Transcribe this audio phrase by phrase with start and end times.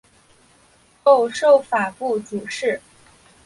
[1.03, 2.81] 后授法部主事。